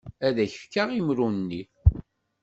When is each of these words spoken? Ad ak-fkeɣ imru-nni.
Ad 0.27 0.37
ak-fkeɣ 0.43 0.87
imru-nni. 0.99 1.61